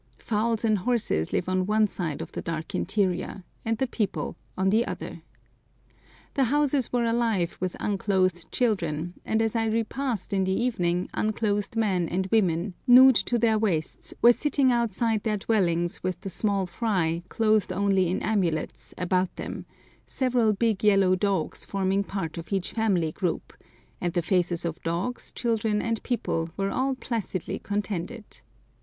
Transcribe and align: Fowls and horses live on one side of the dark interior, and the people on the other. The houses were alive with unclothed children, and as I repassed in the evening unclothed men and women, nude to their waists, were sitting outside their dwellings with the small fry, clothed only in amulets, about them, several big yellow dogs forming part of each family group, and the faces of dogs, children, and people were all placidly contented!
Fowls 0.17 0.65
and 0.65 0.79
horses 0.79 1.31
live 1.31 1.47
on 1.47 1.67
one 1.67 1.87
side 1.87 2.23
of 2.23 2.31
the 2.31 2.41
dark 2.41 2.73
interior, 2.73 3.43
and 3.63 3.77
the 3.77 3.85
people 3.85 4.35
on 4.57 4.71
the 4.71 4.83
other. 4.87 5.21
The 6.33 6.45
houses 6.45 6.91
were 6.91 7.03
alive 7.03 7.55
with 7.59 7.75
unclothed 7.79 8.51
children, 8.51 9.13
and 9.23 9.43
as 9.43 9.55
I 9.55 9.67
repassed 9.67 10.33
in 10.33 10.43
the 10.43 10.59
evening 10.59 11.07
unclothed 11.13 11.75
men 11.75 12.09
and 12.09 12.25
women, 12.31 12.73
nude 12.87 13.13
to 13.15 13.37
their 13.37 13.59
waists, 13.59 14.11
were 14.23 14.33
sitting 14.33 14.71
outside 14.71 15.21
their 15.21 15.37
dwellings 15.37 16.01
with 16.01 16.19
the 16.21 16.31
small 16.31 16.65
fry, 16.65 17.21
clothed 17.29 17.71
only 17.71 18.07
in 18.09 18.23
amulets, 18.23 18.95
about 18.97 19.35
them, 19.35 19.67
several 20.07 20.51
big 20.51 20.83
yellow 20.83 21.15
dogs 21.15 21.63
forming 21.63 22.03
part 22.03 22.39
of 22.39 22.51
each 22.51 22.71
family 22.71 23.11
group, 23.11 23.53
and 24.01 24.13
the 24.13 24.23
faces 24.23 24.65
of 24.65 24.81
dogs, 24.81 25.31
children, 25.31 25.79
and 25.79 26.01
people 26.01 26.49
were 26.57 26.71
all 26.71 26.95
placidly 26.95 27.59
contented! 27.59 28.41